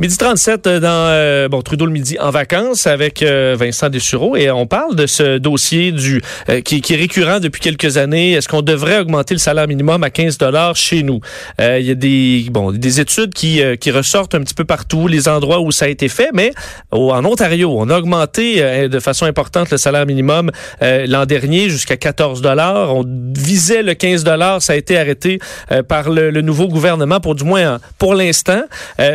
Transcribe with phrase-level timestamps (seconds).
[0.00, 4.36] Midi 37 euh, dans euh, bon Trudeau le midi en vacances avec euh, Vincent Dessureau
[4.36, 6.22] et on parle de ce dossier du
[6.64, 8.34] qui, qui, est récurrent depuis quelques années.
[8.34, 11.18] Est-ce qu'on devrait augmenter le salaire minimum à 15 dollars chez nous?
[11.58, 15.28] Il y a des bon des études qui qui ressortent un petit peu partout, les
[15.28, 16.52] endroits où ça a été fait, mais
[16.92, 22.40] en Ontario, on a augmenté de façon importante le salaire minimum l'an dernier jusqu'à 14
[22.40, 22.94] dollars.
[22.94, 23.04] On
[23.36, 25.40] visait le 15 dollars, ça a été arrêté
[25.88, 28.62] par le, le, nouveau gouvernement pour du moins pour l'instant,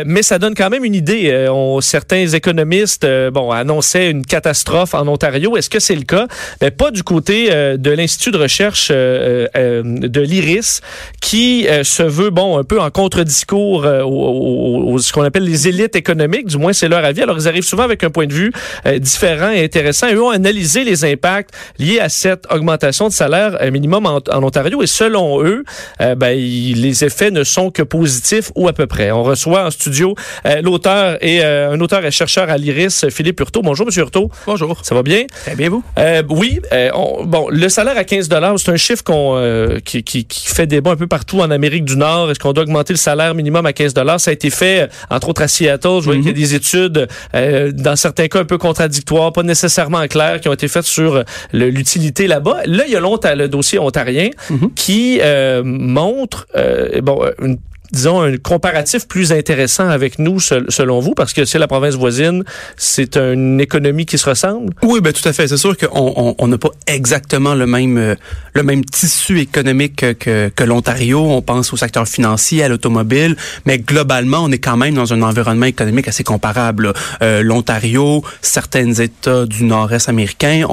[0.04, 1.30] mais ça donne quand même même une idée.
[1.30, 5.56] Euh, on, certains économistes euh, bon, annonçaient une catastrophe en Ontario.
[5.56, 6.26] Est-ce que c'est le cas?
[6.60, 10.80] Ben, pas du côté euh, de l'Institut de recherche de l'IRIS,
[11.20, 16.46] qui se veut bon un peu en contre-discours aux, ce qu'on appelle les élites économiques.
[16.46, 17.22] Du moins, c'est leur avis.
[17.22, 18.52] Alors, ils arrivent souvent avec un point de vue
[18.98, 20.08] différent et intéressant.
[20.12, 24.82] Eux ont analysé les impacts liés à cette augmentation de salaire minimum en, Ontario.
[24.82, 25.64] Et selon eux,
[26.00, 29.10] ben, les effets ne sont que positifs ou à peu près.
[29.10, 30.14] On reçoit en studio
[30.64, 33.62] l'auteur et euh, un auteur et chercheur à l'IRIS, Philippe Hurtaud.
[33.62, 34.30] Bonjour, Monsieur Hurtaud.
[34.46, 34.80] Bonjour.
[34.82, 35.26] Ça va bien?
[35.44, 35.84] Très bien, vous?
[35.98, 36.60] Euh, oui.
[36.72, 36.90] Euh,
[37.24, 39.34] bon, le salaire à 15 c'est un chiffre qu'on
[39.84, 42.30] qui, qui, qui, fait débat un peu partout en Amérique du Nord.
[42.30, 45.42] Est-ce qu'on doit augmenter le salaire minimum à 15 Ça a été fait, entre autres,
[45.42, 46.00] à Seattle.
[46.00, 46.38] Je vois qu'il y a mhm.
[46.38, 50.84] des études, dans certains cas un peu contradictoires, pas nécessairement claires, qui ont été faites
[50.84, 52.62] sur l'utilité là-bas.
[52.64, 54.72] Là, il y a longtemps le dossier ontarien mhm.
[54.74, 55.20] qui
[55.62, 56.46] montre
[57.02, 57.58] bon, une
[57.92, 62.44] disons, un comparatif plus intéressant avec nous, selon vous, parce que c'est la province voisine,
[62.76, 64.72] c'est une économie qui se ressemble?
[64.82, 65.48] Oui, ben tout à fait.
[65.48, 68.14] C'est sûr qu'on n'a pas exactement le même euh,
[68.54, 71.20] le même tissu économique que, que, l'Ontario.
[71.20, 75.22] On pense au secteur financier, à l'automobile, mais globalement, on est quand même dans un
[75.22, 76.92] environnement économique assez comparable.
[77.22, 80.66] Euh, L'Ontario, certains États du Nord-Est américain,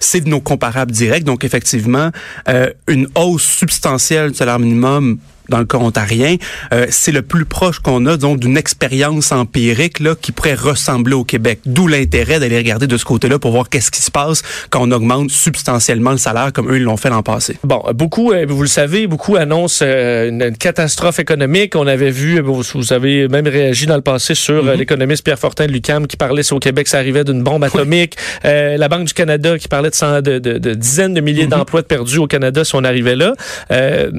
[0.00, 1.24] c'est de nos comparables directs.
[1.24, 2.10] Donc, effectivement,
[2.48, 5.18] euh, une hausse substantielle du salaire minimum
[5.50, 6.36] dans le cas ontarien,
[6.72, 11.14] euh, c'est le plus proche qu'on a donc d'une expérience empirique là qui pourrait ressembler
[11.14, 11.60] au Québec.
[11.66, 14.92] D'où l'intérêt d'aller regarder de ce côté-là pour voir qu'est-ce qui se passe quand on
[14.92, 17.58] augmente substantiellement le salaire comme eux ils l'ont fait l'an passé.
[17.64, 21.74] Bon, beaucoup, euh, vous le savez, beaucoup annoncent euh, une, catastrophe économique.
[21.74, 24.76] On avait vu, vous, avez même réagi dans le passé sur mm-hmm.
[24.76, 28.16] l'économiste Pierre Fortin de Lucam qui parlait si au Québec ça arrivait d'une bombe atomique.
[28.44, 31.48] la Banque du Canada qui parlait de, de, de, dizaines de milliers mm-hmm.
[31.48, 33.34] d'emplois perdus au Canada si on arrivait là.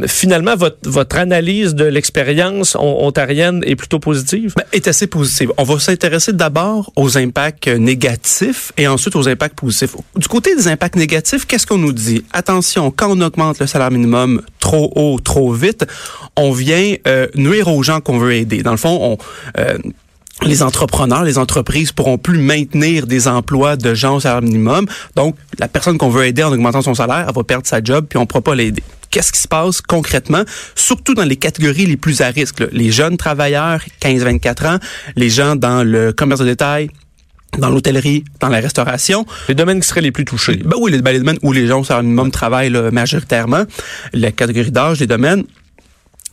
[0.08, 4.54] finalement, votre, votre analyse de l'expérience ontarienne est plutôt positive?
[4.58, 5.52] Ben, est assez positive.
[5.58, 9.96] On va s'intéresser d'abord aux impacts négatifs et ensuite aux impacts positifs.
[10.16, 12.24] Du côté des impacts négatifs, qu'est-ce qu'on nous dit?
[12.34, 15.86] Attention, quand on augmente le salaire minimum trop haut, trop vite,
[16.36, 18.64] on vient euh, nuire aux gens qu'on veut aider.
[18.64, 19.18] Dans le fond, on...
[19.59, 19.78] Euh,
[20.44, 24.88] les entrepreneurs, les entreprises pourront plus maintenir des emplois de gens au salaire minimum.
[25.16, 28.08] Donc, la personne qu'on veut aider en augmentant son salaire, elle va perdre sa job,
[28.09, 30.44] puis on ne pourra pas l'aider qu'est-ce qui se passe concrètement,
[30.76, 34.80] surtout dans les catégories les plus à risque, les jeunes travailleurs, 15-24 ans,
[35.16, 36.90] les gens dans le commerce de détail,
[37.58, 39.26] dans l'hôtellerie, dans la restauration.
[39.50, 40.62] Les domaines qui seraient les plus touchés.
[40.64, 43.66] Ben oui, les, ben, les domaines où les gens au salaire minimum travaillent majoritairement,
[44.14, 45.44] la catégorie d'âge, les domaines.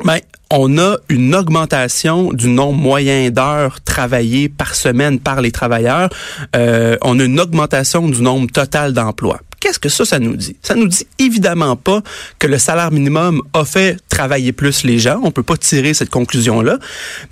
[0.05, 6.09] Ben, on a une augmentation du nombre moyen d'heures travaillées par semaine par les travailleurs.
[6.55, 9.41] Euh, on a une augmentation du nombre total d'emplois.
[9.61, 10.57] Qu'est-ce que ça, ça nous dit?
[10.63, 12.03] Ça nous dit évidemment pas
[12.39, 15.21] que le salaire minimum a fait travailler plus les gens.
[15.23, 16.79] On peut pas tirer cette conclusion-là.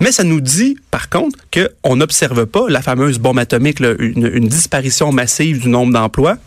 [0.01, 5.11] Mais ça nous dit, par contre, qu'on n'observe pas la fameuse bombe atomique, une, disparition
[5.11, 6.37] massive du nombre d'emplois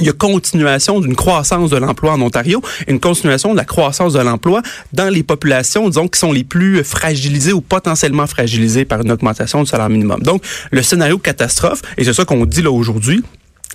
[0.00, 4.12] il y a continuation d'une croissance de l'emploi en Ontario, une continuation de la croissance
[4.12, 4.62] de l'emploi
[4.92, 9.62] dans les populations, disons, qui sont les plus fragilisées ou potentiellement fragilisées par une augmentation
[9.62, 10.22] du salaire minimum.
[10.22, 13.24] Donc, le scénario catastrophe, et c'est ça qu'on dit là aujourd'hui,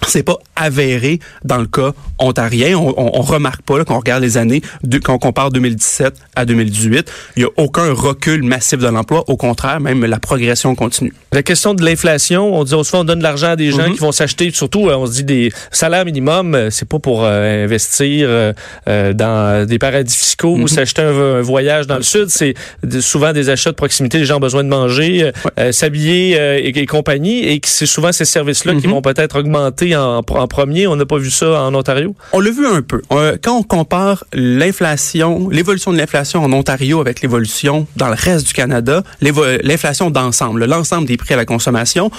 [0.07, 2.77] c'est pas avéré dans le cas ontarien.
[2.77, 6.13] On, on, remarque pas là, quand on regarde les années, de, quand on compare 2017
[6.35, 9.23] à 2018, il y a aucun recul massif de l'emploi.
[9.27, 11.13] Au contraire, même la progression continue.
[11.31, 13.93] La question de l'inflation, on dit souvent on donne de l'argent à des gens mhm.
[13.93, 17.23] qui vont s'acheter, surtout euh, on se dit des salaires minimum, euh, c'est pas pour
[17.23, 18.53] euh, investir
[18.87, 20.67] dans des paradis fiscaux ou mhm.
[20.67, 22.29] s'acheter un, voyage dans le sud.
[22.29, 22.53] C'est
[22.99, 24.19] souvent des achats de proximité.
[24.19, 25.31] Les gens ont besoin de manger,
[25.71, 28.93] s'habiller et, compagnie, et c'est souvent ces services-là qui mhm.
[28.93, 30.87] vont peut-être augmenter en, premier.
[30.87, 32.15] On n'a pas vu ça en Ontario?
[32.31, 33.01] On l'a vu un peu.
[33.11, 38.47] Euh, quand on compare l'inflation, l'évolution de l'inflation en Ontario avec l'évolution dans le reste
[38.47, 42.11] du Canada, l'inflation d'ensemble, l'ensemble des prix à la consommation,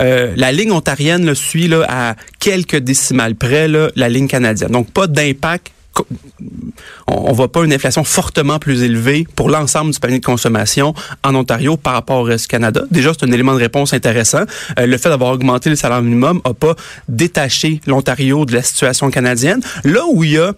[0.00, 4.70] euh, la ligne ontarienne suit là, à quelques décimales près la ligne canadienne.
[4.70, 5.72] Donc, pas d'impact
[7.06, 10.94] on, voit pas une inflation fortement plus élevée pour l'ensemble du panier de consommation
[11.24, 12.82] en Ontario par rapport au reste du Canada.
[12.90, 14.42] Déjà, c'est un élément de réponse intéressant.
[14.78, 16.74] Euh, le fait d'avoir augmenté le salaire minimum a pas
[17.08, 19.60] détaché l'Ontario de la situation canadienne.
[19.84, 20.54] Là où il y a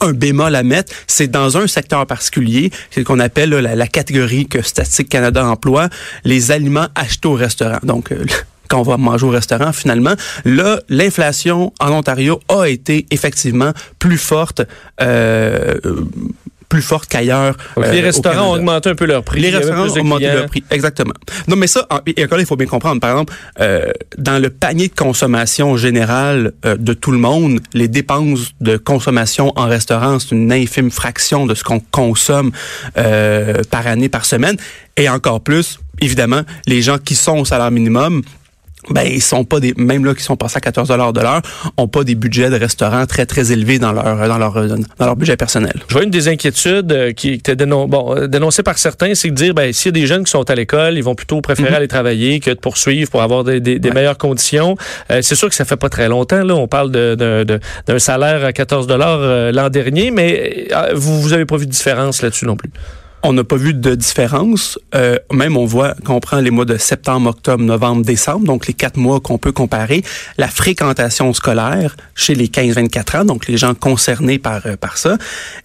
[0.00, 4.46] un bémol à mettre, c'est dans un secteur particulier, c'est ce qu'on appelle la, catégorie
[4.46, 5.88] que Statistique Canada emploie,
[6.24, 7.78] les aliments achetés au restaurant.
[7.82, 8.24] Donc, euh,
[8.72, 10.14] quand on va manger au restaurant, finalement,
[10.46, 14.62] là, l'inflation en Ontario a été effectivement plus forte.
[15.02, 15.74] Euh,
[16.70, 17.54] plus forte qu'ailleurs.
[17.76, 19.42] les euh, restaurants ont augmenté un peu leur prix.
[19.42, 21.12] Les restaurants ont augmenté leur prix, exactement.
[21.46, 22.98] Non, mais ça, et encore il faut bien comprendre.
[22.98, 27.88] Par exemple, euh, dans le panier de consommation général euh, de tout le monde, les
[27.88, 32.52] dépenses de consommation en restaurant, c'est une infime fraction de ce qu'on consomme
[32.94, 34.56] par année, par semaine.
[34.96, 38.22] Et encore plus, évidemment, les gens qui sont au salaire minimum
[38.90, 41.42] ben ils sont pas des même là qui sont passés à 14 dollars de l'heure,
[41.76, 45.16] ont pas des budgets de restaurants très très élevés dans leur dans leur dans leur
[45.16, 45.74] budget personnel.
[45.88, 49.30] Je vois une des inquiétudes euh, qui était dénon bon, euh, dénoncée par certains, c'est
[49.30, 51.40] de dire ben s'il y a des jeunes qui sont à l'école, ils vont plutôt
[51.40, 51.76] préférer mhm.
[51.76, 54.76] aller travailler que de poursuivre pour avoir des, des, meilleures conditions.
[55.10, 57.14] Euh, c'est sûr que ça fait pas très longtemps là, on parle de
[57.86, 62.22] d'un salaire à 14 dollars l'an dernier, mais vous vous avez pas vu de différence
[62.22, 62.70] là-dessus non plus.
[63.24, 64.78] On n'a pas vu de différence.
[64.94, 68.74] Euh, même on voit qu'on prend les mois de septembre, octobre, novembre, décembre, donc les
[68.74, 70.02] quatre mois qu'on peut comparer,
[70.38, 75.18] la fréquentation scolaire chez les 15-24 ans, donc les gens concernés par euh, par ça,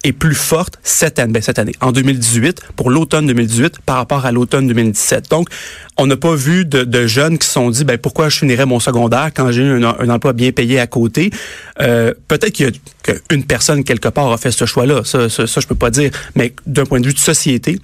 [0.04, 4.24] est plus forte cette année, ben, cette année, en 2018 pour l'automne 2018 par rapport
[4.24, 5.28] à l'automne 2017.
[5.30, 5.48] Donc
[5.96, 8.66] on n'a pas vu de, de, jeunes qui se sont dit ben pourquoi je finirais
[8.66, 11.30] mon secondaire quand j'ai un, un, emploi bien payé à côté?
[11.80, 15.02] Euh, Peut-être qu'il y a qu'une personne quelque part a fait ce choix-là.
[15.04, 16.10] Ça, ça, ça, je peux pas dire.
[16.34, 17.80] Mais d'un point de vue de société,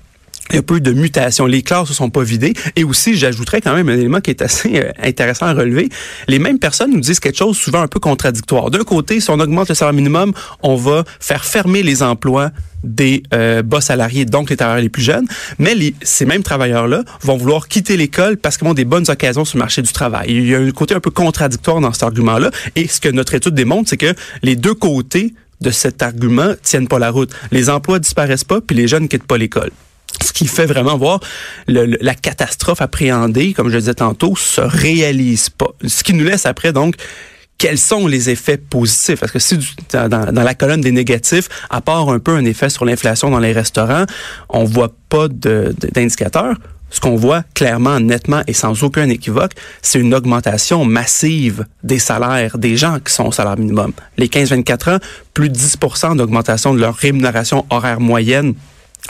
[0.51, 1.47] il y a peu de mutations.
[1.47, 2.53] Les classes ne sont pas vidées.
[2.77, 5.89] Et aussi, j'ajouterais quand même un élément qui est assez euh, intéressant à relever.
[6.29, 8.71] Les mêmes personnes nous disent quelque chose souvent un peu contradictoire.
[8.71, 10.33] D'un côté, si on augmente le salaire minimum,
[10.63, 12.51] on va faire fermer les emplois
[12.83, 15.27] des euh, bas salariés, donc les travailleurs les plus jeunes.
[15.59, 19.57] Mais ces mêmes travailleurs-là vont vouloir quitter l'école parce qu'ils ont des bonnes occasions sur
[19.57, 20.27] le marché du travail.
[20.29, 22.51] Il y a un côté un peu contradictoire dans cet argument-là.
[22.77, 26.89] Et ce que notre étude démontre, c'est que les deux côtés de cet argument tiennent
[26.89, 27.31] pas la route.
[27.51, 29.71] Les emplois disparaissent pas, puis les jeunes quittent pas l'école
[30.23, 31.21] ce qui fait vraiment voir
[31.67, 35.71] la catastrophe appréhendée, comme je le disais tantôt, se réalise pas.
[35.87, 36.97] Ce qui nous laisse après donc
[37.57, 39.21] quels sont les effets positifs?
[39.21, 39.59] Parce que si
[39.93, 43.39] dans, dans, la colonne des négatifs, à part un peu un effet sur l'inflation dans
[43.39, 44.05] les restaurants,
[44.49, 46.57] on voit pas d'indicateurs.
[46.91, 49.53] Ce qu'on voit clairement, nettement et sans aucun équivoque,
[49.83, 53.93] c'est une augmentation massive des salaires des gens qui sont au salaire minimum.
[54.17, 54.99] Les 15-24 ans,
[55.33, 58.55] plus de 10% d'augmentation de leur rémunération horaire moyenne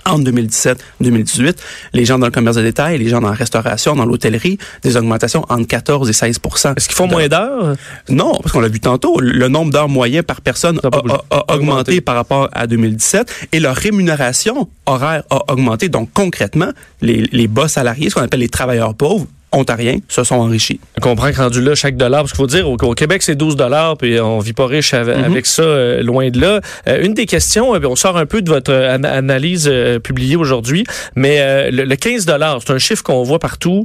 [0.06, 1.56] entre 2017-2018,
[1.92, 4.96] les gens dans le commerce de détail, les gens dans la restauration, dans l'hôtellerie, des
[4.96, 7.76] augmentations entre 14 et 16% Est-ce qu'ils font moins d'heures?
[8.08, 12.14] Non, parce qu'on l'a vu tantôt, le nombre d'heures moyennes par personne a, augmenté par
[12.14, 15.88] rapport à 2017 et leur rémunération horaire a augmenté.
[15.88, 20.36] Donc concrètement, les, les bas salariés, ce qu'on appelle les travailleurs pauvres, ontariens se sont
[20.36, 20.80] enrichis.
[20.98, 23.56] On comprend que rendu là, chaque dollar, parce qu'il faut dire, au, Québec, c'est 12
[23.56, 25.44] dollars, puis on vit pas riche avec, mhm.
[25.44, 26.60] ça, euh, loin de là.
[26.88, 29.70] Euh, une des questions, euh, on sort un peu de votre analyse
[30.02, 30.84] publiée aujourd'hui,
[31.14, 33.84] mais le, 15 dollars, c'est un chiffre qu'on voit partout,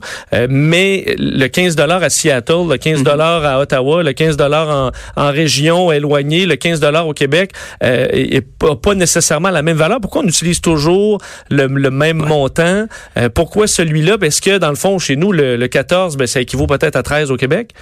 [0.49, 3.03] mais le 15 dollars à Seattle, le 15 mhm.
[3.03, 4.69] dollars à Ottawa, le 15 dollars
[5.15, 7.51] en, en, région éloignée, le 15 dollars au Québec,
[7.81, 9.99] est pas, nécessairement la même valeur.
[10.01, 11.19] Pourquoi on utilise toujours
[11.49, 12.85] le, même montant?
[13.33, 14.17] pourquoi celui-là?
[14.17, 17.03] Parce que, dans le fond, chez nous, le, le 14, ben, ça équivaut peut-être à
[17.03, 17.73] 13 au Québec?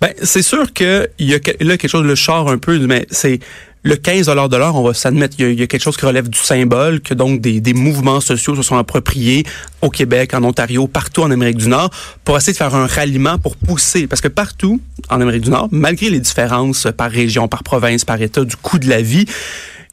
[0.00, 3.40] Ben, c'est sûr qu'il y a là quelque chose le char un peu, mais c'est
[3.86, 6.38] le 15 de l'heure, on va s'admettre, il, y, a quelque chose qui relève du
[6.38, 9.46] symbole, que donc des, des, mouvements sociaux se sont appropriés
[9.80, 11.90] au Québec, en Ontario, partout en Amérique du Nord,
[12.24, 14.08] pour essayer de faire un ralliement pour pousser.
[14.08, 18.20] Parce que partout en Amérique du Nord, malgré les différences par région, par province, par
[18.20, 19.26] État, du coût de la vie,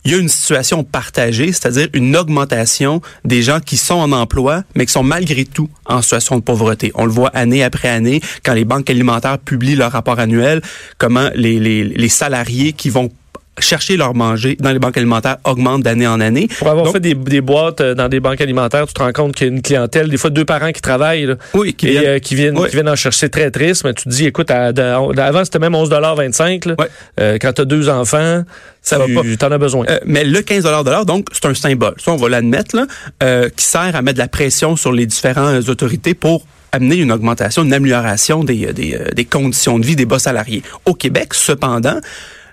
[0.05, 4.63] il y a une situation partagée, c'est-à-dire une augmentation des gens qui sont en emploi,
[4.75, 6.91] mais qui sont malgré tout en situation de pauvreté.
[6.95, 10.61] On le voit année après année quand les banques alimentaires publient leur rapport annuel,
[10.97, 13.11] comment les, les, les salariés qui vont
[13.59, 16.47] chercher leur manger dans les banques alimentaires augmente d'année en année.
[16.57, 19.35] Pour avoir fait des, des, boîtes euh, dans des banques alimentaires, tu te rends compte
[19.35, 22.05] qu'il y a une clientèle, des fois deux parents qui travaillent oui, qui, et, viennent,
[22.05, 25.45] euh, qui, viennent, qui viennent en chercher très triste, mais tu te dis, écoute, avant
[25.45, 26.75] c'était même 11,25 là,
[27.19, 28.43] euh, quand tu as deux enfants,
[28.81, 29.47] ça tu, va pas.
[29.47, 29.85] en as besoin.
[30.05, 30.65] mais le 15
[31.05, 34.27] donc c'est un symbole, ça on va l'admettre, là, qui sert à mettre de la
[34.27, 39.77] pression sur les différentes autorités pour amener une augmentation, une amélioration des, des, des conditions
[39.77, 40.63] de vie des bas salariés.
[40.85, 41.99] Au Québec, cependant,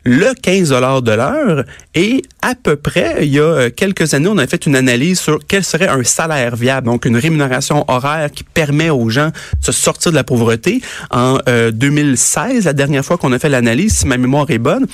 [0.04, 0.70] le 15
[1.02, 1.64] de l'heure
[1.94, 5.20] et à peu près, il y a euh, quelques années, on a fait une analyse
[5.20, 9.30] sur quel serait un salaire viable, donc une rémunération horaire qui permet aux gens
[9.66, 10.80] de sortir de la pauvreté.
[11.10, 11.38] En
[11.72, 14.86] 2016, euh, la dernière fois qu'on a fait l'analyse, si ma mémoire est bonne,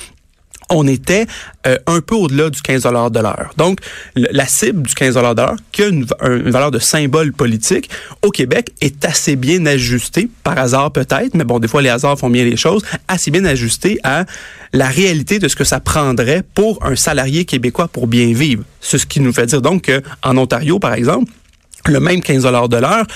[0.71, 1.27] on était
[1.67, 3.53] euh, un peu au-delà du 15 de l'heure.
[3.57, 3.81] Donc,
[4.15, 7.91] la cible du 15 de l'heure, qui a une, valeur de symbole politique,
[8.23, 12.19] au Québec, est assez bien ajustée, par hasard peut-être, mais bon, des fois les hasards
[12.19, 14.25] font bien les choses, assez bien ajustée à
[14.73, 18.65] la réalité de ce que ça prendrait pour un salarié québécois pour bien vivre.
[18.81, 21.31] C'est ce qui nous fait dire donc qu'en Ontario, par exemple,
[21.87, 23.07] le même 15 de l'heure,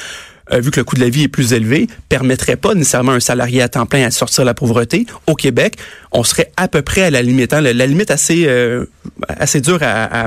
[0.52, 3.20] euh, vu que le coût de la vie est plus élevé, permettrait pas nécessairement un
[3.20, 5.06] salarié à temps plein à sortir de la pauvreté.
[5.26, 5.76] Au Québec,
[6.12, 7.52] on serait à peu près à la limite.
[7.52, 8.86] Hein, la, limite assez euh,
[9.28, 10.26] assez dure à,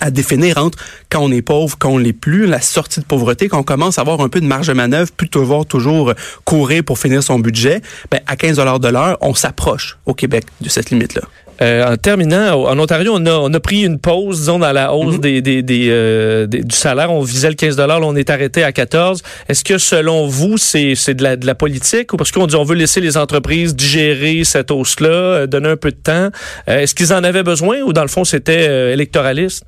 [0.00, 3.48] à, définir entre quand on est pauvre, quand on l'est plus, la sortie de pauvreté,
[3.48, 6.12] quand on commence à avoir un peu de marge de manœuvre, plutôt voir toujours
[6.44, 10.44] courir pour finir son budget, ben à 15 dollars de l'heure, on s'approche au Québec
[10.60, 11.22] de cette limite-là.
[11.60, 14.92] Euh, en terminant, en Ontario, on a, on a pris une pause, disons, dans la
[14.92, 15.20] hausse mhm.
[15.20, 17.10] des, des, des, euh, du salaire.
[17.12, 21.14] On visait le 15 là, on est arrêté à 14 Est-ce que, selon vous, c'est
[21.14, 24.44] de la, de la politique ou parce qu'on dit on veut laisser les entreprises digérer
[24.44, 26.28] cette hausse-là, euh, donner un peu de temps?
[26.66, 29.64] Est-ce qu'ils en avaient besoin ou, dans le fond, c'était électoraliste?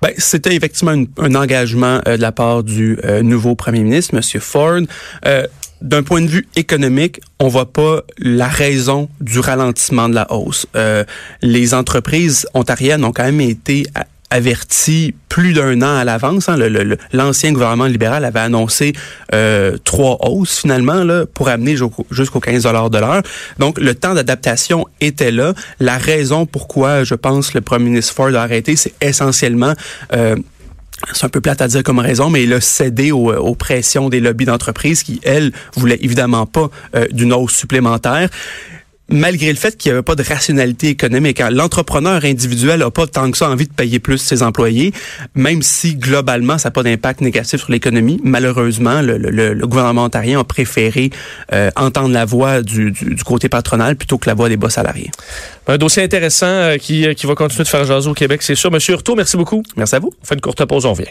[0.00, 4.40] Ben, c'était effectivement un engagement de la part du nouveau premier ministre, M.
[4.40, 4.80] Ford
[5.80, 10.66] d'un point de vue économique, on voit pas la raison du ralentissement de la hausse.
[10.76, 11.04] Euh,
[11.42, 13.86] les entreprises ontariennes ont quand même été
[14.30, 16.48] averties plus d'un an à l'avance.
[16.48, 16.56] Hein.
[17.12, 18.92] L'ancien gouvernement libéral avait annoncé
[19.34, 21.76] euh, trois hausses finalement là, pour amener
[22.10, 23.22] jusqu'au 15 de l'heure.
[23.58, 25.54] Donc le temps d'adaptation était là.
[25.80, 29.74] La raison pourquoi je pense le premier ministre Ford a arrêté, c'est essentiellement
[30.12, 30.36] euh,
[31.12, 34.18] c'est un peu plate à dire comme raison, mais il a cédé aux, pressions des
[34.20, 38.28] lobbies d'entreprise qui, elles, voulaient évidemment pas euh, d'une hausse supplémentaire
[39.08, 41.40] malgré le fait qu'il n'y avait pas de rationalité économique.
[41.40, 41.50] Hein.
[41.50, 44.92] L'entrepreneur individuel n'a pas tant que ça envie de payer plus ses employés,
[45.34, 48.20] même si globalement ça n'a pas d'impact négatif sur l'économie.
[48.22, 51.10] Malheureusement, le, gouvernement ontarien a préféré
[51.52, 55.10] euh, entendre la voix du, côté patronal plutôt que la voix des bas salariés.
[55.66, 58.70] Un dossier intéressant euh, qui, qui va continuer de faire jaser au Québec, c'est sûr.
[58.70, 59.62] Monsieur Hurtaud, merci beaucoup.
[59.76, 60.12] Merci à vous.
[60.22, 61.08] On fait une courte pause, on revient.